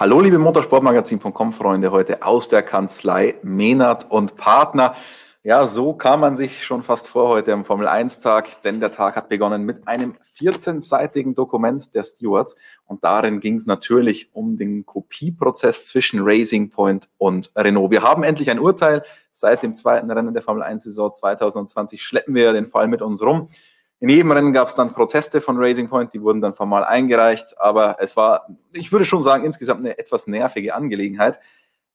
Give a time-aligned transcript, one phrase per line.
[0.00, 4.94] Hallo, liebe Motorsportmagazin.com Freunde, heute aus der Kanzlei Menard und Partner.
[5.42, 8.92] Ja, so kam man sich schon fast vor heute am Formel 1 Tag, denn der
[8.92, 12.54] Tag hat begonnen mit einem 14-seitigen Dokument der Stewards
[12.86, 17.90] und darin ging es natürlich um den Kopieprozess zwischen Racing Point und Renault.
[17.90, 19.02] Wir haben endlich ein Urteil.
[19.32, 23.20] Seit dem zweiten Rennen der Formel 1 Saison 2020 schleppen wir den Fall mit uns
[23.20, 23.48] rum.
[24.00, 27.60] In jedem Rennen gab es dann Proteste von Racing Point, die wurden dann formal eingereicht,
[27.60, 31.40] aber es war, ich würde schon sagen, insgesamt eine etwas nervige Angelegenheit.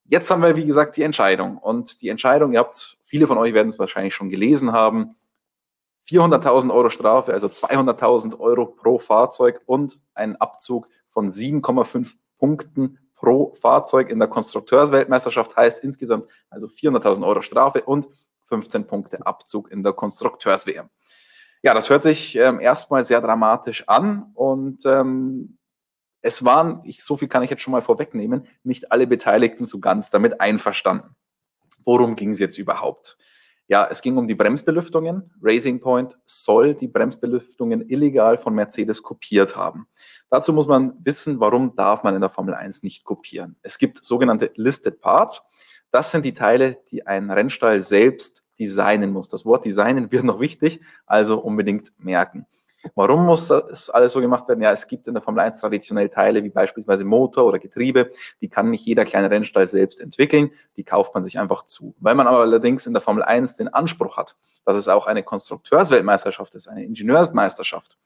[0.05, 1.57] Jetzt haben wir, wie gesagt, die Entscheidung.
[1.57, 5.15] Und die Entscheidung, ihr habt, viele von euch werden es wahrscheinlich schon gelesen haben,
[6.09, 13.53] 400.000 Euro Strafe, also 200.000 Euro pro Fahrzeug und ein Abzug von 7,5 Punkten pro
[13.53, 18.09] Fahrzeug in der Konstrukteursweltmeisterschaft heißt insgesamt also 400.000 Euro Strafe und
[18.43, 20.89] 15 Punkte Abzug in der Konstrukteurs-WM.
[21.63, 25.57] Ja, das hört sich ähm, erstmal sehr dramatisch an und ähm,
[26.21, 29.79] es waren, ich, so viel kann ich jetzt schon mal vorwegnehmen, nicht alle Beteiligten so
[29.79, 31.15] ganz damit einverstanden.
[31.85, 33.17] Worum ging es jetzt überhaupt?
[33.67, 35.31] Ja, es ging um die Bremsbelüftungen.
[35.41, 39.87] Racing Point soll die Bremsbelüftungen illegal von Mercedes kopiert haben.
[40.29, 43.55] Dazu muss man wissen, warum darf man in der Formel 1 nicht kopieren.
[43.61, 45.41] Es gibt sogenannte Listed Parts.
[45.91, 49.29] Das sind die Teile, die ein Rennstall selbst designen muss.
[49.29, 52.45] Das Wort designen wird noch wichtig, also unbedingt merken.
[52.95, 54.61] Warum muss das alles so gemacht werden?
[54.61, 58.49] Ja, es gibt in der Formel 1 traditionell Teile wie beispielsweise Motor oder Getriebe, die
[58.49, 61.95] kann nicht jeder kleine Rennstall selbst entwickeln, die kauft man sich einfach zu.
[61.99, 65.23] Weil man aber allerdings in der Formel 1 den Anspruch hat, dass es auch eine
[65.23, 67.97] Konstrukteursweltmeisterschaft ist, eine Ingenieursmeisterschaft,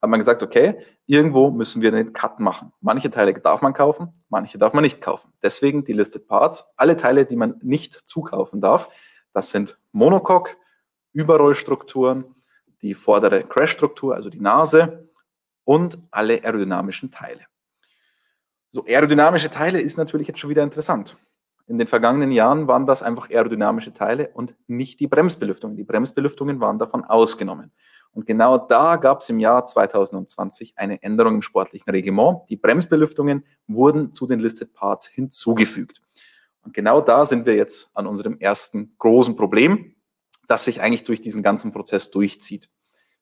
[0.00, 2.72] hat man gesagt, okay, irgendwo müssen wir den Cut machen.
[2.80, 5.32] Manche Teile darf man kaufen, manche darf man nicht kaufen.
[5.42, 8.88] Deswegen die Listed Parts, alle Teile, die man nicht zukaufen darf,
[9.32, 10.56] das sind Monocoque,
[11.12, 12.34] Überrollstrukturen,
[12.82, 15.08] die vordere Crash-Struktur, also die Nase
[15.64, 17.42] und alle aerodynamischen Teile.
[18.70, 21.16] So aerodynamische Teile ist natürlich jetzt schon wieder interessant.
[21.66, 25.76] In den vergangenen Jahren waren das einfach aerodynamische Teile und nicht die Bremsbelüftungen.
[25.76, 27.72] Die Bremsbelüftungen waren davon ausgenommen.
[28.12, 32.40] Und genau da gab es im Jahr 2020 eine Änderung im sportlichen Reglement.
[32.48, 36.00] Die Bremsbelüftungen wurden zu den Listed Parts hinzugefügt.
[36.68, 39.96] Und genau da sind wir jetzt an unserem ersten großen Problem,
[40.48, 42.68] das sich eigentlich durch diesen ganzen Prozess durchzieht.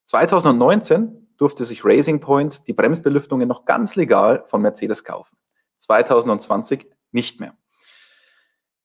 [0.07, 5.37] 2019 durfte sich Racing Point die Bremsbelüftungen noch ganz legal von Mercedes kaufen.
[5.77, 7.57] 2020 nicht mehr.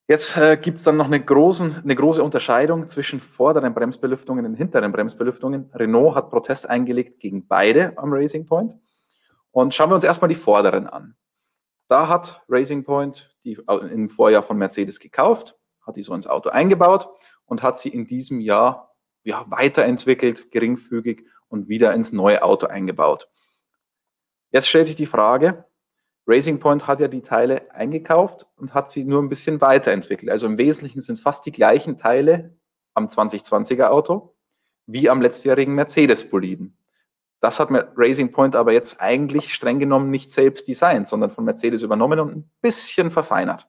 [0.08, 4.54] Jetzt äh, gibt es dann noch eine, großen, eine große Unterscheidung zwischen vorderen Bremsbelüftungen und
[4.54, 5.72] hinteren Bremsbelüftungen.
[5.74, 8.76] Renault hat Protest eingelegt gegen beide am Racing Point.
[9.50, 11.16] Und schauen wir uns erstmal die vorderen an.
[11.92, 13.58] Da hat Racing Point die
[13.92, 17.10] im Vorjahr von Mercedes gekauft, hat die so ins Auto eingebaut
[17.44, 23.30] und hat sie in diesem Jahr ja, weiterentwickelt, geringfügig und wieder ins neue Auto eingebaut.
[24.52, 25.66] Jetzt stellt sich die Frage,
[26.26, 30.32] Racing Point hat ja die Teile eingekauft und hat sie nur ein bisschen weiterentwickelt.
[30.32, 32.58] Also im Wesentlichen sind fast die gleichen Teile
[32.94, 34.34] am 2020er Auto
[34.86, 36.78] wie am letztjährigen Mercedes-Boliden.
[37.42, 41.82] Das hat Racing Point aber jetzt eigentlich streng genommen nicht selbst designt, sondern von Mercedes
[41.82, 43.68] übernommen und ein bisschen verfeinert.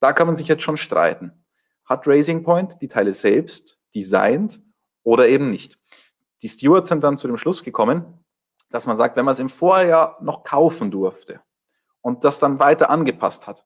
[0.00, 1.44] Da kann man sich jetzt schon streiten.
[1.84, 4.60] Hat Racing Point die Teile selbst designt
[5.04, 5.78] oder eben nicht?
[6.42, 8.18] Die Stewards sind dann zu dem Schluss gekommen,
[8.70, 11.40] dass man sagt, wenn man es im Vorjahr noch kaufen durfte
[12.00, 13.64] und das dann weiter angepasst hat,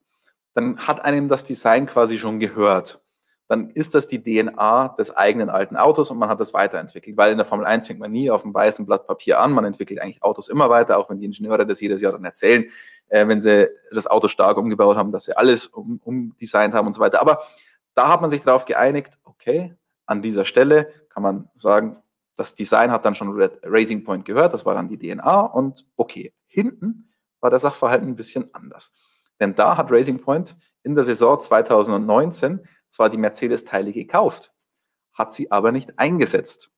[0.53, 3.01] dann hat einem das Design quasi schon gehört
[3.49, 7.17] dann ist das die DNA des eigenen alten Autos und man hat das weiterentwickelt.
[7.17, 9.51] Weil in der Formel 1 fängt man nie auf einem weißen Blatt Papier an.
[9.53, 12.65] Man entwickelt eigentlich Autos immer weiter, auch wenn die Ingenieure das jedes Jahr dann erzählen,
[13.07, 16.93] äh, wenn sie das Auto stark umgebaut haben, dass sie alles um, umdesignt haben und
[16.93, 17.21] so weiter.
[17.21, 17.41] Aber
[17.95, 19.73] da hat man sich darauf geeinigt, okay,
[20.05, 21.97] an dieser Stelle kann man sagen,
[22.37, 26.33] das Design hat dann schon Racing Point gehört, das war dann die DNA und okay,
[26.45, 27.09] hinten
[27.39, 28.93] war der Sachverhalt ein bisschen anders.
[29.39, 34.53] Denn da hat Racing Point in der Saison 2019 zwar die Mercedes-Teile gekauft,
[35.13, 36.71] hat sie aber nicht eingesetzt.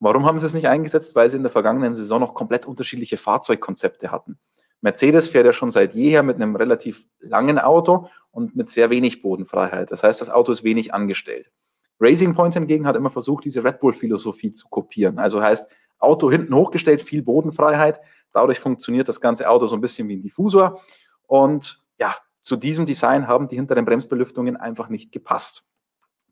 [0.00, 1.14] Warum haben sie es nicht eingesetzt?
[1.14, 4.38] Weil sie in der vergangenen Saison noch komplett unterschiedliche Fahrzeugkonzepte hatten.
[4.80, 9.22] Mercedes fährt ja schon seit jeher mit einem relativ langen Auto und mit sehr wenig
[9.22, 9.92] Bodenfreiheit.
[9.92, 11.52] Das heißt, das Auto ist wenig angestellt.
[12.00, 15.20] Racing Point hingegen hat immer versucht, diese Red Bull-Philosophie zu kopieren.
[15.20, 15.70] Also heißt,
[16.00, 18.00] Auto hinten hochgestellt, viel Bodenfreiheit.
[18.32, 20.82] Dadurch funktioniert das ganze Auto so ein bisschen wie ein Diffusor.
[21.28, 25.68] Und ja, zu diesem Design haben die hinteren Bremsbelüftungen einfach nicht gepasst.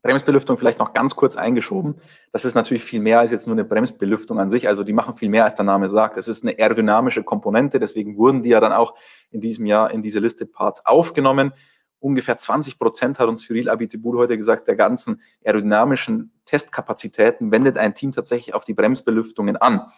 [0.01, 1.95] Bremsbelüftung vielleicht noch ganz kurz eingeschoben.
[2.31, 4.67] Das ist natürlich viel mehr als jetzt nur eine Bremsbelüftung an sich.
[4.67, 6.17] Also die machen viel mehr, als der Name sagt.
[6.17, 7.79] Es ist eine aerodynamische Komponente.
[7.79, 8.95] Deswegen wurden die ja dann auch
[9.29, 11.53] in diesem Jahr in diese Listed Parts aufgenommen.
[11.99, 17.93] Ungefähr 20 Prozent hat uns Cyril Abitibul heute gesagt, der ganzen aerodynamischen Testkapazitäten wendet ein
[17.93, 19.91] Team tatsächlich auf die Bremsbelüftungen an.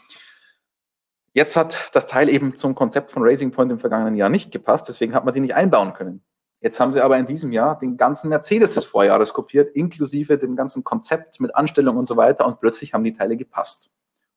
[1.34, 4.88] Jetzt hat das Teil eben zum Konzept von Racing Point im vergangenen Jahr nicht gepasst,
[4.88, 6.24] deswegen hat man die nicht einbauen können.
[6.62, 10.56] Jetzt haben sie aber in diesem Jahr den ganzen Mercedes des Vorjahres kopiert, inklusive dem
[10.56, 13.90] ganzen Konzept mit Anstellung und so weiter und plötzlich haben die Teile gepasst.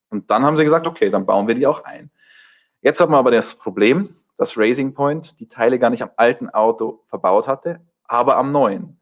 [0.08, 2.10] Und dann haben sie gesagt, okay, dann bauen wir die auch ein.
[2.80, 6.48] Jetzt haben wir aber das Problem, dass Racing Point die Teile gar nicht am alten
[6.48, 9.00] Auto verbaut hatte, aber am neuen.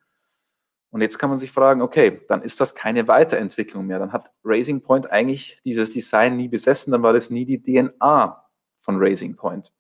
[0.95, 3.99] Und jetzt kann man sich fragen, okay, dann ist das keine Weiterentwicklung mehr.
[3.99, 8.47] Dann hat Racing Point eigentlich dieses Design nie besessen, dann war das nie die DNA
[8.79, 9.73] von Racing Point.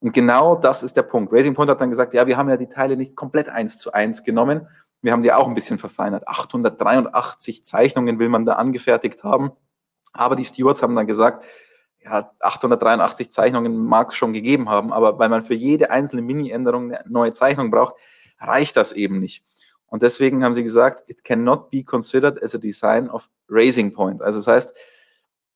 [0.00, 1.32] Und genau das ist der Punkt.
[1.32, 3.94] Racing Point hat dann gesagt, ja, wir haben ja die Teile nicht komplett eins zu
[3.94, 4.68] eins genommen.
[5.00, 6.28] Wir haben die auch ein bisschen verfeinert.
[6.28, 9.52] 883 Zeichnungen will man da angefertigt haben.
[10.12, 11.42] Aber die Stewards haben dann gesagt,
[12.00, 16.92] ja, 883 Zeichnungen mag es schon gegeben haben, aber weil man für jede einzelne Mini-Änderung
[16.92, 17.94] eine neue Zeichnung braucht,
[18.38, 19.42] reicht das eben nicht.
[19.90, 24.22] Und deswegen haben sie gesagt, it cannot be considered as a design of Raising Point.
[24.22, 24.74] Also das heißt,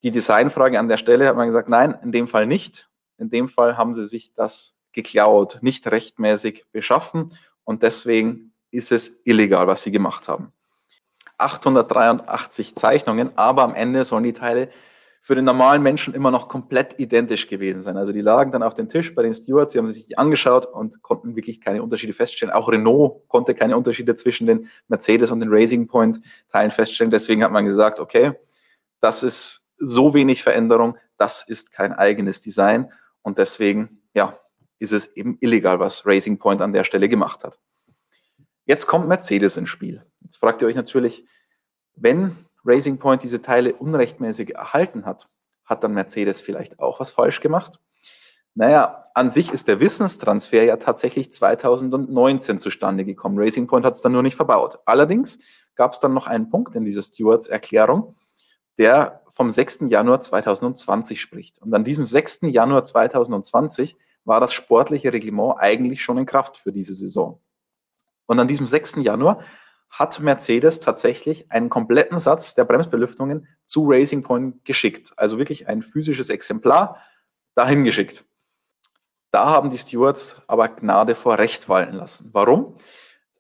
[0.03, 2.91] die Designfrage an der Stelle hat man gesagt, nein, in dem Fall nicht.
[3.17, 7.33] In dem Fall haben sie sich das geklaut, nicht rechtmäßig beschaffen
[7.65, 10.53] und deswegen ist es illegal, was sie gemacht haben.
[11.39, 14.69] 883 Zeichnungen, aber am Ende sollen die Teile
[15.25, 17.97] für den normalen Menschen immer noch komplett identisch gewesen sein.
[17.97, 20.67] Also die lagen dann auf dem Tisch bei den Stewards, sie haben sich die angeschaut
[20.67, 22.53] und konnten wirklich keine Unterschiede feststellen.
[22.53, 27.11] Auch Renault konnte keine Unterschiede zwischen den Mercedes und den Racing Point Teilen feststellen.
[27.11, 28.35] Deswegen hat man gesagt, okay,
[29.01, 32.93] das ist so wenig Veränderung, das ist kein eigenes Design
[33.23, 34.39] und deswegen, ja,
[34.79, 37.59] ist es eben illegal, was Racing Point an der Stelle gemacht hat.
[38.67, 40.05] Jetzt kommt Mercedes ins Spiel.
[40.21, 41.25] Jetzt fragt ihr euch natürlich,
[41.97, 45.29] wenn Racing Point diese Teile unrechtmäßig erhalten hat,
[45.65, 47.81] hat dann Mercedes vielleicht auch was falsch gemacht?
[48.55, 53.39] Naja, an sich ist der Wissenstransfer ja tatsächlich 2019 zustande gekommen.
[53.39, 54.79] Racing Point hat es dann nur nicht verbaut.
[54.85, 55.39] Allerdings
[55.75, 58.17] gab es dann noch einen Punkt in dieser Stewards Erklärung,
[58.79, 59.81] der vom 6.
[59.89, 61.61] Januar 2020 spricht.
[61.61, 62.41] Und an diesem 6.
[62.43, 67.41] Januar 2020 war das sportliche Reglement eigentlich schon in Kraft für diese Saison.
[68.27, 68.97] Und an diesem 6.
[68.99, 69.41] Januar
[69.95, 75.13] hat Mercedes tatsächlich einen kompletten Satz der Bremsbelüftungen zu Racing Point geschickt.
[75.17, 76.99] Also wirklich ein physisches Exemplar
[77.55, 78.25] dahin geschickt.
[79.31, 82.31] Da haben die Stewards aber Gnade vor Recht walten lassen.
[82.33, 82.75] Warum?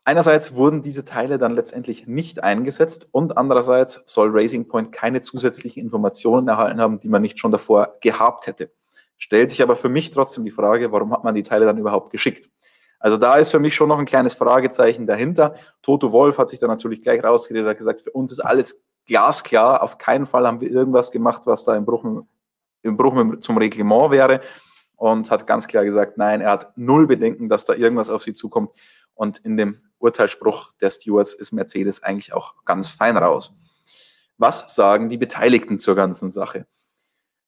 [0.05, 5.83] Einerseits wurden diese Teile dann letztendlich nicht eingesetzt und andererseits soll Racing Point keine zusätzlichen
[5.83, 8.71] Informationen erhalten haben, die man nicht schon davor gehabt hätte.
[9.19, 12.12] Stellt sich aber für mich trotzdem die Frage, warum hat man die Teile dann überhaupt
[12.12, 12.49] geschickt?
[13.05, 15.56] Also da ist für mich schon noch ein kleines Fragezeichen dahinter.
[15.83, 19.83] Toto Wolf hat sich da natürlich gleich rausgeredet, hat gesagt, für uns ist alles glasklar.
[19.83, 22.03] Auf keinen Fall haben wir irgendwas gemacht, was da im Bruch,
[22.81, 24.41] im Bruch zum Reglement wäre.
[24.97, 28.33] Und hat ganz klar gesagt, nein, er hat null Bedenken, dass da irgendwas auf sie
[28.33, 28.71] zukommt.
[29.12, 33.55] Und in dem Urteilsspruch der Stewards ist Mercedes eigentlich auch ganz fein raus.
[34.39, 36.67] Was sagen die Beteiligten zur ganzen Sache?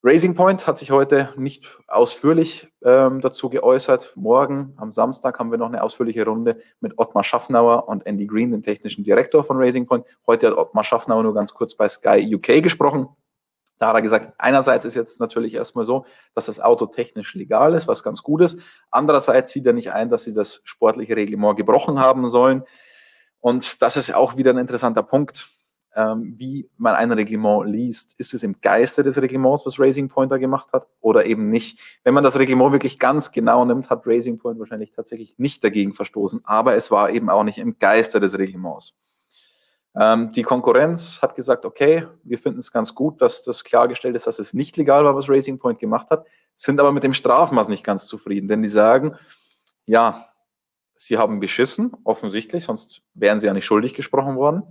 [0.02, 4.12] Racing Point hat sich heute nicht ausführlich ähm, dazu geäußert.
[4.14, 8.52] Morgen am Samstag haben wir noch eine ausführliche Runde mit Ottmar Schaffnauer und Andy Green,
[8.52, 10.04] dem technischen Direktor von Racing Point.
[10.26, 13.08] Heute hat Ottmar Schaffnauer nur ganz kurz bei Sky UK gesprochen.
[13.78, 17.74] Da hat er gesagt, einerseits ist jetzt natürlich erstmal so, dass das Auto technisch legal
[17.74, 18.58] ist, was ganz gut ist.
[18.90, 22.62] Andererseits sieht er nicht ein, dass sie das sportliche Reglement gebrochen haben sollen.
[23.40, 25.48] Und das ist auch wieder ein interessanter Punkt
[25.96, 28.14] wie man ein Reglement liest.
[28.18, 31.80] Ist es im Geiste des Reglements, was Racing Point da gemacht hat, oder eben nicht?
[32.04, 35.94] Wenn man das Reglement wirklich ganz genau nimmt, hat Racing Point wahrscheinlich tatsächlich nicht dagegen
[35.94, 38.94] verstoßen, aber es war eben auch nicht im Geiste des Reglements.
[39.98, 44.26] Ähm, die Konkurrenz hat gesagt, okay, wir finden es ganz gut, dass das klargestellt ist,
[44.26, 47.68] dass es nicht legal war, was Racing Point gemacht hat, sind aber mit dem Strafmaß
[47.68, 49.14] nicht ganz zufrieden, denn die sagen,
[49.86, 50.26] ja,
[50.94, 54.62] sie haben beschissen, offensichtlich, sonst wären sie ja nicht schuldig gesprochen worden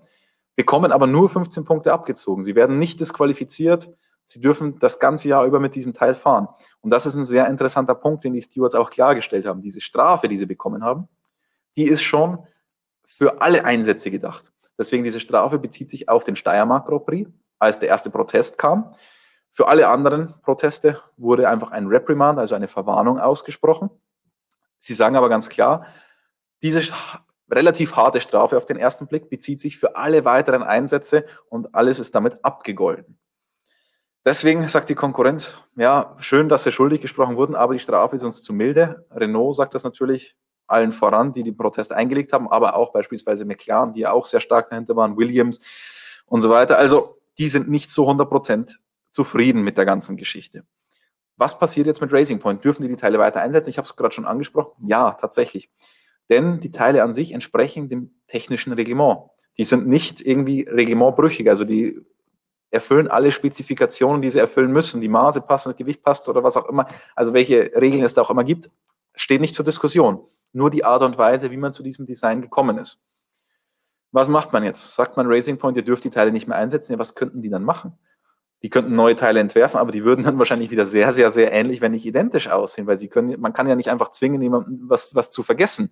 [0.56, 2.44] bekommen aber nur 15 Punkte abgezogen.
[2.44, 3.90] Sie werden nicht disqualifiziert.
[4.24, 6.48] Sie dürfen das ganze Jahr über mit diesem Teil fahren.
[6.82, 9.62] Und das ist ein sehr interessanter Punkt, den die Stewards auch klargestellt haben.
[9.62, 11.08] Diese Strafe, die sie bekommen haben,
[11.76, 12.40] die ist schon
[13.06, 14.52] für alle Einsätze gedacht.
[14.78, 18.94] Deswegen diese Strafe bezieht sich auf den Steiermark Grand Prix, als der erste Protest kam.
[19.52, 23.90] Für alle anderen Proteste wurde einfach ein Reprimand, also eine Verwarnung ausgesprochen.
[24.80, 25.86] Sie sagen aber ganz klar,
[26.62, 26.82] diese
[27.50, 32.00] relativ harte Strafe auf den ersten Blick, bezieht sich für alle weiteren Einsätze und alles
[32.00, 33.18] ist damit abgegolten.
[34.26, 38.24] Deswegen sagt die Konkurrenz, ja, schön, dass sie schuldig gesprochen wurden, aber die Strafe ist
[38.24, 39.06] uns zu milde.
[39.12, 40.36] Renault sagt das natürlich
[40.66, 44.42] allen voran, die den Protest eingelegt haben, aber auch beispielsweise McLaren, die ja auch sehr
[44.42, 45.60] stark dahinter waren, Williams
[46.26, 46.80] und so weiter.
[46.80, 48.80] Also die sind nicht zu 100 Prozent
[49.12, 50.66] zufrieden mit der ganzen Geschichte.
[51.38, 52.64] Was passiert jetzt mit Racing Point?
[52.64, 53.70] Dürfen die die Teile weiter einsetzen?
[53.70, 54.88] Ich habe es gerade schon angesprochen.
[54.88, 55.70] Ja, tatsächlich
[56.30, 59.20] denn die Teile an sich entsprechen dem technischen Reglement.
[59.58, 62.02] Die sind nicht irgendwie reglementbrüchig, also die
[62.72, 65.02] erfüllen alle Spezifikationen, die sie erfüllen müssen.
[65.02, 66.88] Die Maße passen, das Gewicht passt oder was auch immer.
[67.16, 68.70] Also welche Regeln es da auch immer gibt,
[69.16, 70.20] steht nicht zur Diskussion.
[70.52, 73.00] Nur die Art und Weise, wie man zu diesem Design gekommen ist.
[74.12, 74.96] Was macht man jetzt?
[74.96, 76.94] Sagt man Racing Point, ihr dürft die Teile nicht mehr einsetzen.
[76.94, 77.98] Ja, was könnten die dann machen?
[78.62, 81.82] Die könnten neue Teile entwerfen, aber die würden dann wahrscheinlich wieder sehr, sehr, sehr ähnlich,
[81.82, 85.14] wenn nicht identisch aussehen, weil sie können, man kann ja nicht einfach zwingen, jemanden was,
[85.16, 85.92] was zu vergessen.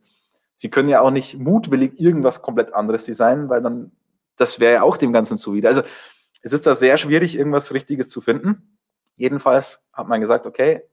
[0.56, 3.92] Sie können ja auch nicht mutwillig irgendwas komplett anderes designen, weil dann,
[4.38, 5.70] das wäre ja auch dem Ganzen zuwider.
[5.70, 5.84] Also,
[6.42, 8.78] es ist da sehr schwierig, irgendwas Richtiges zu finden.
[9.16, 10.84] Jedenfalls hat man gesagt, okay,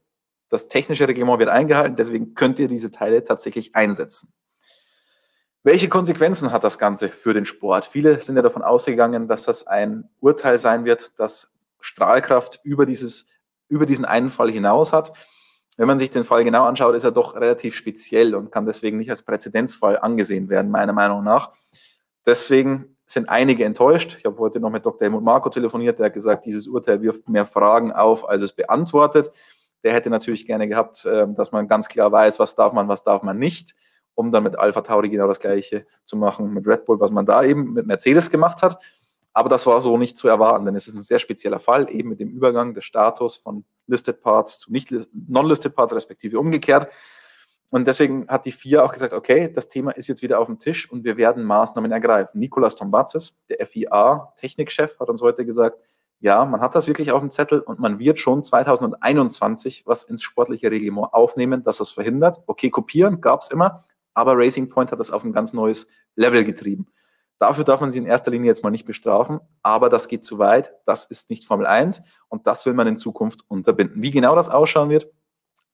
[0.49, 4.33] das technische Reglement wird eingehalten, deswegen könnt ihr diese Teile tatsächlich einsetzen.
[5.63, 7.85] Welche Konsequenzen hat das Ganze für den Sport?
[7.85, 13.27] Viele sind ja davon ausgegangen, dass das ein Urteil sein wird, das Strahlkraft über, dieses,
[13.69, 15.13] über diesen einen Fall hinaus hat.
[15.77, 18.97] Wenn man sich den Fall genau anschaut, ist er doch relativ speziell und kann deswegen
[18.97, 21.51] nicht als Präzedenzfall angesehen werden, meiner Meinung nach.
[22.25, 24.15] Deswegen sind einige enttäuscht.
[24.19, 25.01] Ich habe heute noch mit Dr.
[25.01, 29.31] Helmut Marco telefoniert, der hat gesagt, dieses Urteil wirft mehr Fragen auf, als es beantwortet.
[29.83, 33.03] Der hätte natürlich gerne gehabt, ähm, dass man ganz klar weiß, was darf man, was
[33.03, 33.75] darf man nicht,
[34.13, 37.25] um dann mit Alpha Tauri genau das Gleiche zu machen mit Red Bull, was man
[37.25, 38.77] da eben mit Mercedes gemacht hat.
[39.33, 42.09] Aber das war so nicht zu erwarten, denn es ist ein sehr spezieller Fall, eben
[42.09, 44.71] mit dem Übergang des Status von Listed Parts zu
[45.27, 46.87] Non-Listed Parts, respektive umgekehrt.
[47.69, 50.59] Und deswegen hat die FIA auch gesagt, okay, das Thema ist jetzt wieder auf dem
[50.59, 52.37] Tisch und wir werden Maßnahmen ergreifen.
[52.37, 55.77] Nikolas Tombatzes, der FIA-Technikchef, hat uns heute gesagt,
[56.19, 60.21] ja, man hat das wirklich auf dem Zettel und man wird schon 2021 was ins
[60.21, 62.41] sportliche Reglement aufnehmen, das das verhindert.
[62.45, 66.43] Okay, kopieren gab es immer, aber Racing Point hat das auf ein ganz neues Level
[66.43, 66.87] getrieben.
[67.41, 70.37] Dafür darf man sie in erster Linie jetzt mal nicht bestrafen, aber das geht zu
[70.37, 70.75] weit.
[70.85, 73.99] Das ist nicht Formel 1 und das will man in Zukunft unterbinden.
[74.03, 75.09] Wie genau das ausschauen wird,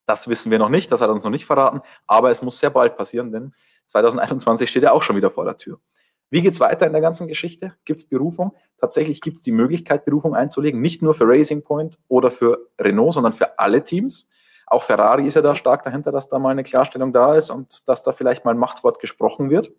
[0.05, 2.69] das wissen wir noch nicht, das hat uns noch nicht verraten, aber es muss sehr
[2.69, 3.53] bald passieren, denn
[3.87, 5.81] 2021 steht ja auch schon wieder vor der Tür.
[6.29, 7.73] Wie geht es weiter in der ganzen Geschichte?
[7.83, 8.53] Gibt es Berufung?
[8.77, 13.15] Tatsächlich gibt es die Möglichkeit, Berufung einzulegen, nicht nur für Racing Point oder für Renault,
[13.15, 14.29] sondern für alle Teams.
[14.67, 17.89] Auch Ferrari ist ja da stark dahinter, dass da mal eine Klarstellung da ist und
[17.89, 19.73] dass da vielleicht mal ein Machtwort gesprochen wird.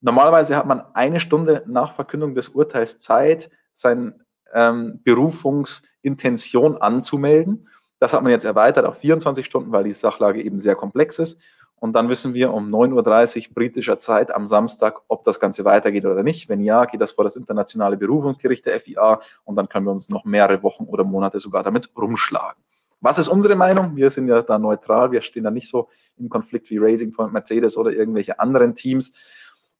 [0.00, 4.14] Normalerweise hat man eine Stunde nach Verkündung des Urteils Zeit, seine
[4.52, 7.68] ähm, Berufungsintention anzumelden.
[7.98, 11.40] Das hat man jetzt erweitert auf 24 Stunden, weil die Sachlage eben sehr komplex ist.
[11.78, 16.06] Und dann wissen wir um 9.30 Uhr britischer Zeit am Samstag, ob das Ganze weitergeht
[16.06, 16.48] oder nicht.
[16.48, 20.08] Wenn ja, geht das vor das internationale Berufungsgericht der FIA und dann können wir uns
[20.08, 22.62] noch mehrere Wochen oder Monate sogar damit rumschlagen.
[23.00, 23.94] Was ist unsere Meinung?
[23.94, 27.32] Wir sind ja da neutral, wir stehen da nicht so im Konflikt wie Racing Point,
[27.32, 29.12] Mercedes oder irgendwelche anderen Teams.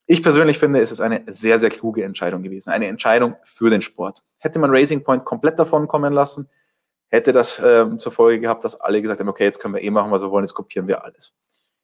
[0.08, 2.70] Ich persönlich finde, es ist eine sehr, sehr kluge Entscheidung gewesen.
[2.70, 4.22] Eine Entscheidung für den Sport.
[4.38, 6.48] Hätte man Racing Point komplett davon kommen lassen,
[7.08, 9.90] hätte das ähm, zur Folge gehabt, dass alle gesagt haben, okay, jetzt können wir eh
[9.90, 11.34] machen, was wir wollen, jetzt kopieren wir alles.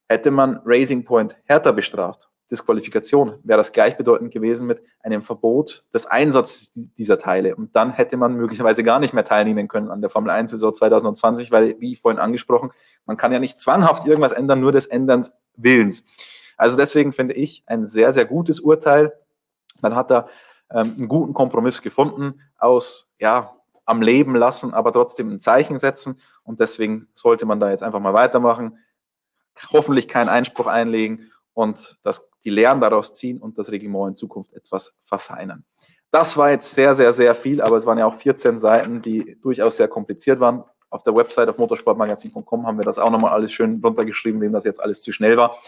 [0.08, 6.06] Hätte man Racing Point härter bestraft, Disqualifikation, wäre das gleichbedeutend gewesen mit einem Verbot des
[6.06, 7.56] Einsatzes dieser Teile.
[7.56, 10.74] Und dann hätte man möglicherweise gar nicht mehr teilnehmen können an der Formel 1 Saison
[10.74, 12.70] 2020, weil, wie vorhin angesprochen,
[13.06, 16.04] man kann ja nicht zwanghaft irgendwas ändern, nur des Änderns Willens.
[16.62, 19.12] Also deswegen finde ich ein sehr, sehr gutes Urteil.
[19.80, 20.28] Man hat da
[20.70, 26.20] ähm, einen guten Kompromiss gefunden aus, ja, am Leben lassen, aber trotzdem ein Zeichen setzen.
[26.44, 28.78] Und deswegen sollte man da jetzt einfach mal weitermachen
[29.72, 34.52] hoffentlich keinen Einspruch einlegen und das, die Lehren daraus ziehen und das Reglement in Zukunft
[34.54, 35.64] etwas verfeinern.
[36.12, 39.36] Das war jetzt sehr, sehr, sehr viel, aber es waren ja auch 14 Seiten, die
[39.42, 40.62] durchaus sehr kompliziert waren.
[40.90, 44.62] Auf der Website auf motorsportmagazin.com haben wir das auch nochmal alles schön runtergeschrieben, wem das
[44.62, 45.58] jetzt alles zu schnell war.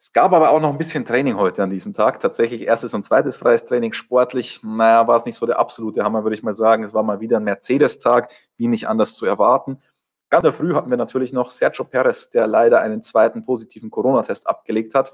[0.00, 2.20] Es gab aber auch noch ein bisschen Training heute an diesem Tag.
[2.20, 3.92] Tatsächlich erstes und zweites freies Training.
[3.92, 6.84] Sportlich, naja, war es nicht so der absolute Hammer, würde ich mal sagen.
[6.84, 9.82] Es war mal wieder ein Mercedes-Tag, wie nicht anders zu erwarten.
[10.30, 14.94] Ganz früh hatten wir natürlich noch Sergio Perez, der leider einen zweiten positiven Corona-Test abgelegt
[14.94, 15.12] hat.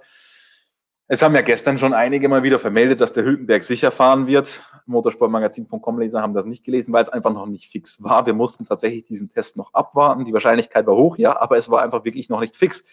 [1.06, 4.64] Es haben ja gestern schon einige mal wieder vermeldet, dass der Hülkenberg sicher fahren wird.
[4.86, 8.26] Motorsportmagazin.com Leser haben das nicht gelesen, weil es einfach noch nicht fix war.
[8.26, 10.24] Wir mussten tatsächlich diesen Test noch abwarten.
[10.24, 12.84] Die Wahrscheinlichkeit war hoch, ja, aber es war einfach wirklich noch nicht fix.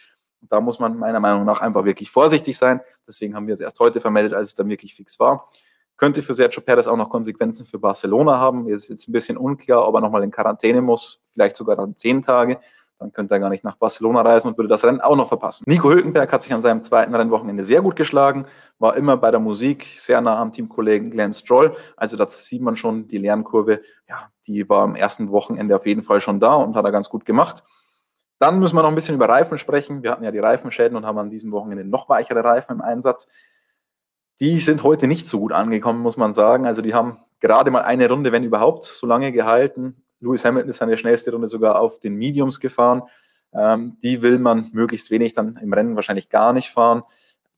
[0.41, 2.81] Da muss man meiner Meinung nach einfach wirklich vorsichtig sein.
[3.07, 5.49] Deswegen haben wir es erst heute vermeldet, als es dann wirklich fix war.
[5.97, 8.67] Könnte für Sergio Perez auch noch Konsequenzen für Barcelona haben.
[8.67, 11.95] Es ist jetzt ein bisschen unklar, ob er nochmal in Quarantäne muss, vielleicht sogar dann
[11.95, 12.59] zehn Tage.
[12.97, 15.63] Dann könnte er gar nicht nach Barcelona reisen und würde das Rennen auch noch verpassen.
[15.67, 18.45] Nico Hülkenberg hat sich an seinem zweiten Rennwochenende sehr gut geschlagen,
[18.77, 21.75] war immer bei der Musik sehr nah am Teamkollegen Glenn Stroll.
[21.97, 26.03] Also das sieht man schon, die Lernkurve, ja, die war am ersten Wochenende auf jeden
[26.03, 27.63] Fall schon da und hat er ganz gut gemacht.
[28.41, 30.01] Dann müssen wir noch ein bisschen über Reifen sprechen.
[30.01, 33.27] Wir hatten ja die Reifenschäden und haben an diesem Wochenende noch weichere Reifen im Einsatz.
[34.39, 36.65] Die sind heute nicht so gut angekommen, muss man sagen.
[36.65, 40.03] Also die haben gerade mal eine Runde, wenn überhaupt, so lange gehalten.
[40.21, 43.03] Lewis Hamilton ist seine schnellste Runde sogar auf den Mediums gefahren.
[43.53, 47.03] Ähm, die will man möglichst wenig dann im Rennen wahrscheinlich gar nicht fahren.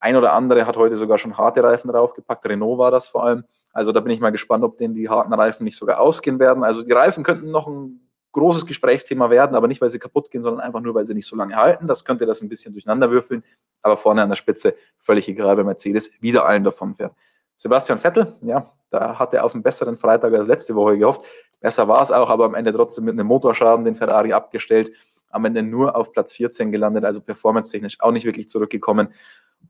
[0.02, 2.46] Ein oder andere hat heute sogar schon harte Reifen draufgepackt.
[2.46, 3.46] Renault war das vor allem.
[3.72, 6.66] Also da bin ich mal gespannt, ob denen die harten Reifen nicht sogar ausgehen werden.
[6.66, 8.03] Also die Reifen könnten noch ein
[8.34, 11.28] großes Gesprächsthema werden, aber nicht, weil sie kaputt gehen, sondern einfach nur, weil sie nicht
[11.28, 11.88] so lange halten.
[11.88, 13.44] Das könnte das ein bisschen durcheinander würfeln,
[13.82, 17.14] aber vorne an der Spitze völlig egal, bei Mercedes wieder allen davon fährt.
[17.56, 21.22] Sebastian Vettel, ja, da hat er auf einen besseren Freitag als letzte Woche gehofft.
[21.60, 24.92] Besser war es auch, aber am Ende trotzdem mit einem Motorschaden den Ferrari abgestellt.
[25.30, 29.14] Am Ende nur auf Platz 14 gelandet, also performance-technisch auch nicht wirklich zurückgekommen.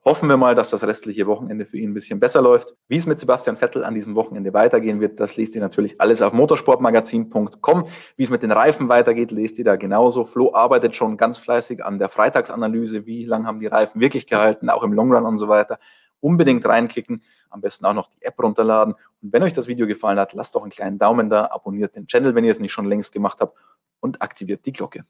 [0.06, 2.76] Hoffen wir mal, dass das restliche Wochenende für ihn ein bisschen besser läuft.
[2.90, 6.22] Wie es mit Sebastian Vettel an diesem Wochenende weitergehen wird, das lest ihr natürlich alles
[6.22, 7.88] auf motorsportmagazin.com.
[8.18, 10.26] Wie es mit den Reifen weitergeht, lest ihr da genauso.
[10.26, 13.06] Flo arbeitet schon ganz fleißig an der Freitagsanalyse.
[13.06, 15.80] Wie lange haben die Reifen wirklich gehalten, auch im Long Run und so weiter.
[16.20, 18.96] Unbedingt reinklicken, am besten auch noch die App runterladen.
[19.22, 22.08] Und wenn euch das Video gefallen hat, lasst doch einen kleinen Daumen da, abonniert den
[22.08, 23.58] Channel, wenn ihr es nicht schon längst gemacht habt
[24.02, 25.06] und aktiviert die Glocke.